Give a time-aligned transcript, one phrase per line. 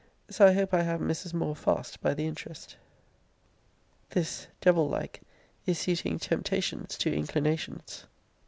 [0.31, 1.31] So I hope I have Mrs.
[1.31, 2.75] Moore fast by the interest.
[4.09, 5.21] This, devil like,
[5.67, 8.05] is suiting temptations to inclinations.